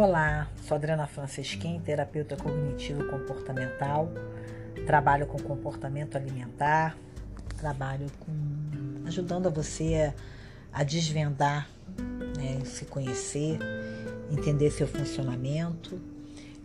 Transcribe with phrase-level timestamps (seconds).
[0.00, 4.08] Olá, sou Adriana Francisquim, terapeuta cognitivo comportamental.
[4.86, 6.96] Trabalho com comportamento alimentar,
[7.56, 8.32] trabalho com
[9.08, 10.14] ajudando você
[10.72, 11.68] a desvendar,
[12.36, 13.58] né, se conhecer,
[14.30, 16.00] entender seu funcionamento.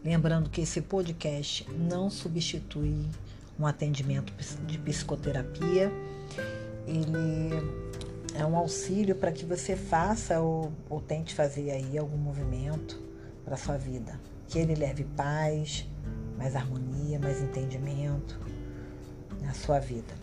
[0.05, 3.03] Lembrando que esse podcast não substitui
[3.59, 4.31] um atendimento
[4.67, 5.91] de psicoterapia.
[6.85, 7.49] Ele
[8.35, 13.11] é um auxílio para que você faça ou, ou tente fazer aí algum movimento
[13.43, 14.19] para sua vida.
[14.47, 15.87] Que ele leve paz,
[16.37, 18.39] mais harmonia, mais entendimento
[19.41, 20.13] na sua vida.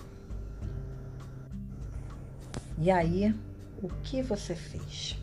[2.79, 3.35] E aí,
[3.83, 5.19] o que você fez?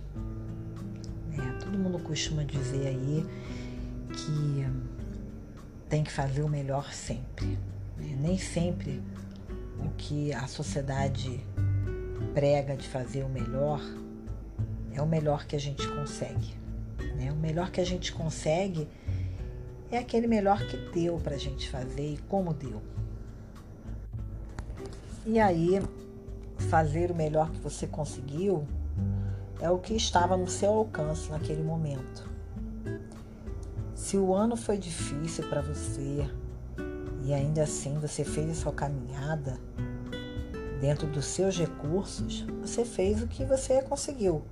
[1.34, 3.26] É, todo mundo costuma dizer aí
[4.14, 4.66] que
[5.90, 7.58] tem que fazer o melhor sempre.
[7.98, 8.16] Né?
[8.20, 9.02] Nem sempre
[9.80, 11.44] o que a sociedade
[12.34, 13.82] prega de fazer o melhor
[14.94, 16.56] é o melhor que a gente consegue.
[17.18, 17.32] Né?
[17.32, 18.88] O melhor que a gente consegue
[19.92, 22.82] é aquele melhor que deu para a gente fazer e como deu.
[25.26, 25.82] E aí,
[26.70, 28.66] fazer o melhor que você conseguiu
[29.60, 32.30] é o que estava no seu alcance naquele momento.
[33.96, 36.30] Se o ano foi difícil para você
[37.24, 39.60] e ainda assim você fez a sua caminhada
[40.80, 44.44] dentro dos seus recursos, você fez o que você conseguiu,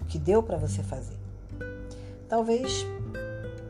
[0.00, 1.17] o que deu para você fazer.
[2.28, 2.84] Talvez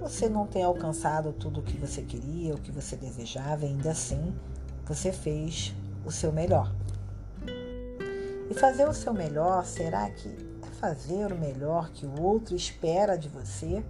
[0.01, 4.35] você não tenha alcançado tudo o que você queria, o que você desejava, ainda assim
[4.85, 5.73] você fez
[6.05, 6.75] o seu melhor.
[8.51, 10.29] E fazer o seu melhor, será que
[10.63, 13.85] é fazer o melhor que o outro espera de você?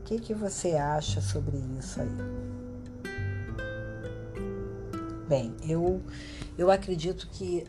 [0.00, 2.08] O que, que você acha sobre isso aí?
[5.28, 6.02] Bem, eu,
[6.58, 7.64] eu acredito que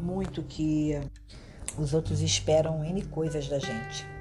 [0.00, 1.00] muito que
[1.76, 4.13] os outros esperam N coisas da gente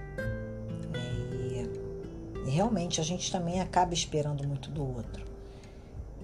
[2.54, 5.26] realmente a gente também acaba esperando muito do outro.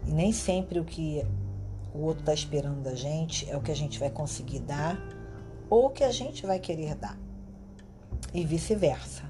[0.05, 1.25] E nem sempre o que
[1.93, 4.97] o outro está esperando da gente é o que a gente vai conseguir dar
[5.69, 7.17] ou o que a gente vai querer dar.
[8.33, 9.23] E vice-versa.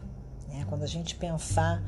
[0.50, 0.66] Né?
[0.68, 1.82] Quando a gente pensar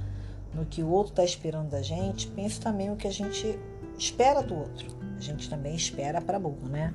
[0.54, 3.60] no que o outro está esperando da gente, pense também o que a gente
[3.98, 4.88] espera do outro.
[5.18, 6.94] A gente também espera para burro, né?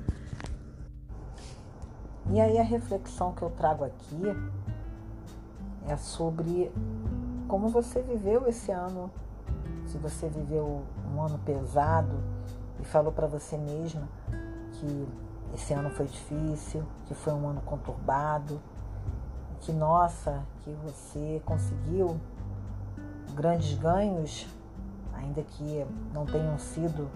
[2.33, 4.23] E aí a reflexão que eu trago aqui
[5.89, 6.73] é sobre
[7.49, 9.11] como você viveu esse ano.
[9.87, 10.83] Se você viveu
[11.15, 12.17] um ano pesado
[12.81, 14.09] e falou para você mesma
[14.73, 15.09] que
[15.55, 18.61] esse ano foi difícil, que foi um ano conturbado,
[19.61, 22.21] que nossa, que você conseguiu
[23.35, 24.47] grandes ganhos,
[25.15, 27.09] ainda que não tenham sido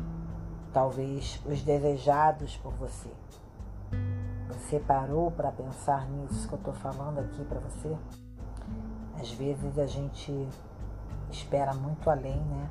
[0.73, 3.11] talvez os desejados por você.
[4.49, 7.97] Você parou para pensar nisso que eu estou falando aqui para você?
[9.21, 10.49] Às vezes a gente
[11.31, 12.71] espera muito além, né?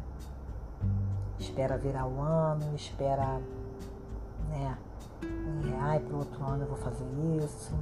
[1.37, 3.39] Espera virar o ano, espera,
[4.49, 4.75] né?
[5.21, 7.05] E, ai, pro outro ano eu vou fazer
[7.43, 7.75] isso,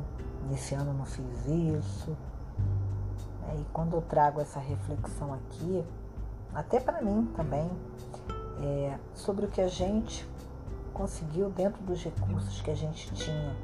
[0.50, 2.18] nesse ano eu não fiz isso.
[3.48, 5.86] É, e quando eu trago essa reflexão aqui,
[6.54, 7.72] até para mim também,
[8.62, 10.28] é, sobre o que a gente
[10.94, 13.56] conseguiu dentro dos recursos que a gente tinha.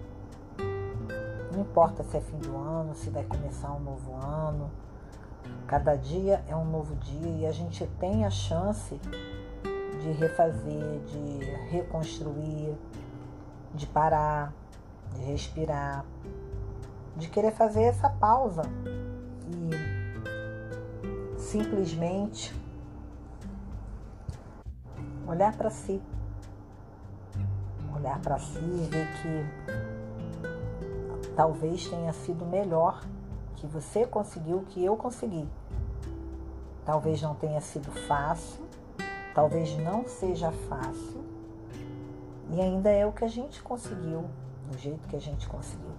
[1.51, 4.71] Não importa se é fim do ano, se vai começar um novo ano,
[5.67, 8.99] Cada dia é um novo dia e a gente tem a chance
[10.01, 11.39] de refazer, de
[11.71, 12.75] reconstruir,
[13.73, 14.53] de parar,
[15.15, 16.05] de respirar,
[17.15, 18.63] de querer fazer essa pausa
[19.47, 19.71] e
[21.39, 22.53] simplesmente
[25.27, 26.01] olhar para si.
[27.95, 29.45] Olhar para si e ver que
[31.35, 33.01] talvez tenha sido melhor
[33.63, 35.47] que você conseguiu, que eu consegui.
[36.85, 38.61] Talvez não tenha sido fácil,
[39.33, 41.23] talvez não seja fácil,
[42.51, 44.25] e ainda é o que a gente conseguiu,
[44.69, 45.93] do jeito que a gente conseguiu.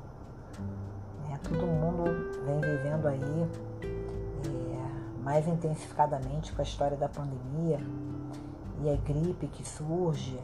[1.33, 2.05] É, todo mundo
[2.45, 3.49] vem vivendo aí
[3.83, 7.81] é, mais intensificadamente com a história da pandemia
[8.83, 10.39] e a gripe que surge,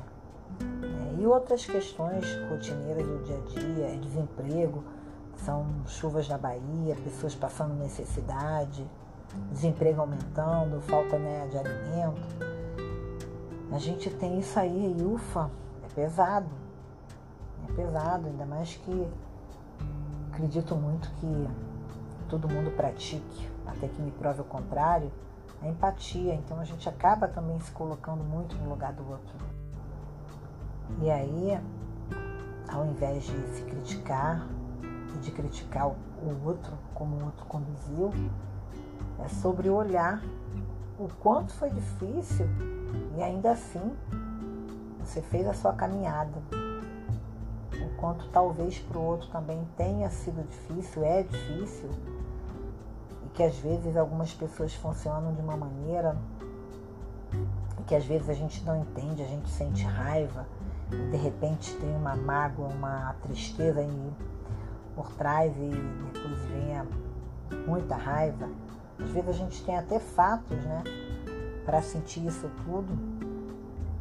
[0.58, 4.82] né, e outras questões rotineiras do dia a dia, desemprego
[5.44, 8.86] são chuvas na Bahia, pessoas passando necessidade,
[9.50, 12.20] desemprego aumentando, falta né, de alimento.
[13.72, 15.50] A gente tem isso aí e ufa,
[15.84, 16.48] é pesado.
[17.68, 19.08] É pesado, ainda mais que
[20.32, 21.48] acredito muito que
[22.28, 25.10] todo mundo pratique, até que me prove o contrário,
[25.62, 26.34] a empatia.
[26.34, 29.36] Então a gente acaba também se colocando muito no lugar do outro.
[31.00, 31.60] E aí,
[32.68, 34.46] ao invés de se criticar,
[35.18, 38.10] de criticar o outro, como o outro conduziu,
[39.18, 40.22] É sobre olhar
[40.98, 42.46] o quanto foi difícil
[43.16, 43.94] e ainda assim
[45.04, 46.42] você fez a sua caminhada.
[47.72, 51.90] O quanto talvez para o outro também tenha sido difícil, é difícil,
[53.26, 56.16] e que às vezes algumas pessoas funcionam de uma maneira
[57.90, 60.46] que às vezes a gente não entende, a gente sente raiva,
[60.92, 64.12] e de repente tem uma mágoa, uma tristeza aí
[65.00, 65.70] por trás e
[66.12, 68.50] depois vem muita raiva.
[69.02, 70.84] Às vezes a gente tem até fatos, né,
[71.64, 72.92] para sentir isso tudo.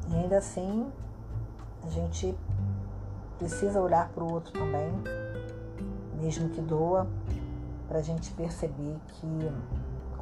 [0.10, 0.92] E ainda assim
[1.84, 2.38] a gente
[3.38, 4.92] precisa olhar para o outro também,
[6.20, 7.08] mesmo que doa,
[7.88, 9.52] para a gente perceber que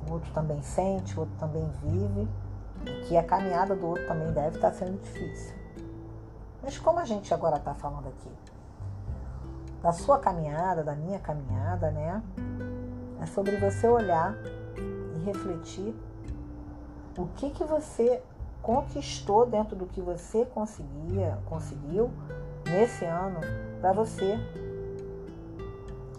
[0.07, 2.27] o outro também sente, o outro também vive
[3.07, 5.55] que a caminhada do outro também deve estar sendo difícil.
[6.61, 8.29] Mas como a gente agora está falando aqui
[9.81, 12.21] da sua caminhada, da minha caminhada, né?
[13.21, 14.35] É sobre você olhar
[14.77, 15.95] e refletir
[17.17, 18.21] o que que você
[18.61, 22.11] conquistou dentro do que você conseguia, conseguiu
[22.65, 23.39] nesse ano
[23.81, 24.37] para você.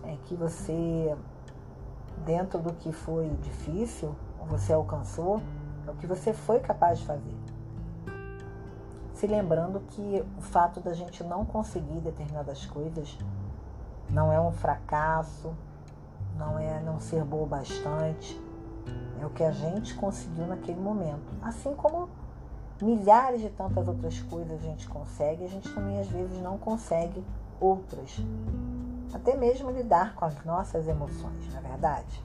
[0.04, 1.16] É que você
[2.24, 4.14] dentro do que foi difícil,
[4.46, 5.40] você alcançou,
[5.86, 7.36] é o que você foi capaz de fazer.
[9.12, 13.18] Se lembrando que o fato da gente não conseguir determinadas coisas
[14.10, 15.54] não é um fracasso,
[16.36, 18.40] não é não ser boa bastante,
[19.20, 21.34] é o que a gente conseguiu naquele momento.
[21.42, 22.08] Assim como
[22.80, 27.24] milhares de tantas outras coisas a gente consegue, a gente também às vezes não consegue
[27.60, 28.16] outras.
[29.12, 32.22] Até mesmo lidar com as nossas emoções, na é verdade.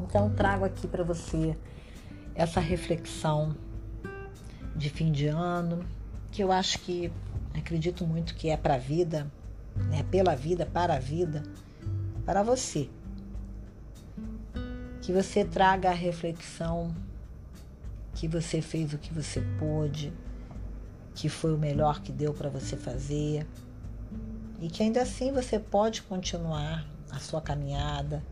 [0.00, 1.56] Então trago aqui para você
[2.34, 3.54] essa reflexão
[4.74, 5.84] de fim de ano,
[6.32, 7.12] que eu acho que
[7.56, 9.30] acredito muito que é para a vida,
[9.76, 10.04] né?
[10.10, 11.42] pela vida, para a vida,
[12.24, 12.88] para você.
[15.00, 16.94] Que você traga a reflexão
[18.14, 20.12] que você fez o que você pôde,
[21.14, 23.46] que foi o melhor que deu para você fazer
[24.60, 28.24] e que ainda assim você pode continuar a sua caminhada,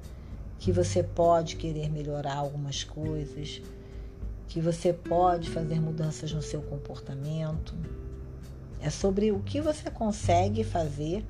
[0.59, 3.61] que você pode querer melhorar algumas coisas,
[4.49, 7.75] que você pode fazer mudanças no seu comportamento.
[8.83, 11.25] É sobre o que você consegue fazer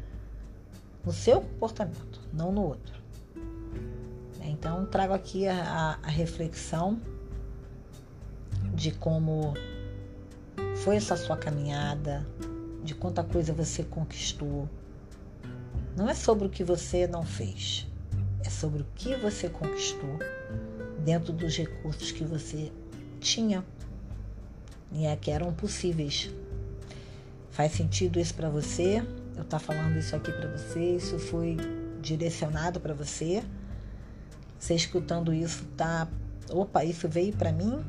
[1.05, 3.03] no seu comportamento, não no outro.
[4.41, 7.01] Então, trago aqui a, a, reflexão
[8.75, 9.55] de como
[10.77, 12.27] foi essa sua caminhada,
[12.83, 14.69] de quanta coisa você conquistou.
[15.97, 17.87] Não é sobre o que você não fez,
[18.45, 20.19] é sobre o que você conquistou
[21.05, 22.73] dentro dos recursos que você
[23.21, 23.65] tinha
[24.93, 26.31] e é que eram possíveis.
[27.53, 29.05] Faz sentido isso para você?
[29.37, 31.59] Eu tá falando isso aqui para você, isso foi
[32.01, 33.45] direcionado para você.
[34.59, 36.09] Você escutando isso tá,
[36.51, 37.85] opa, isso veio para mim?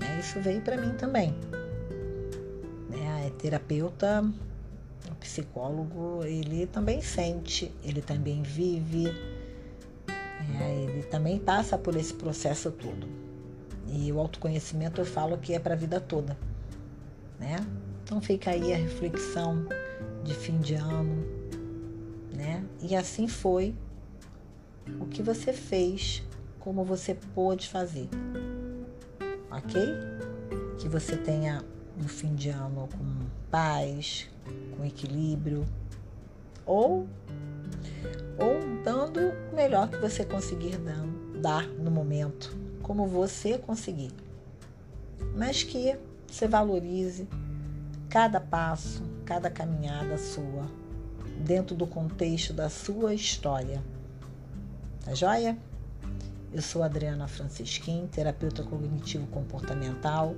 [0.00, 1.34] É, isso veio para mim também.
[2.92, 4.24] É, a terapeuta,
[5.10, 9.08] o psicólogo, ele também sente, ele também vive,
[10.60, 13.08] é, ele também passa por esse processo todo.
[13.88, 16.38] E o autoconhecimento eu falo que é para a vida toda,
[17.40, 17.56] né?
[18.02, 19.66] Então fica aí a reflexão
[20.24, 21.24] de fim de ano,
[22.34, 22.64] né?
[22.80, 23.74] E assim foi
[25.00, 26.22] o que você fez,
[26.58, 28.08] como você pôde fazer,
[29.50, 29.80] ok?
[30.78, 31.64] Que você tenha
[31.98, 34.28] um fim de ano com paz,
[34.76, 35.64] com equilíbrio,
[36.66, 37.06] ou,
[38.38, 39.20] ou dando
[39.52, 40.78] o melhor que você conseguir
[41.40, 44.10] dar no momento, como você conseguir.
[45.36, 45.96] Mas que
[46.26, 47.28] você valorize
[48.12, 50.66] cada passo, cada caminhada sua,
[51.38, 53.82] dentro do contexto da sua história.
[55.02, 55.56] Tá joia?
[56.52, 60.34] Eu sou Adriana Francisquim, terapeuta cognitivo comportamental.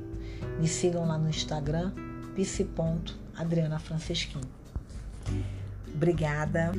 [0.60, 1.92] Me sigam lá no Instagram,
[2.36, 4.42] psi.adrianafrancisquim.
[5.92, 6.70] Obrigada.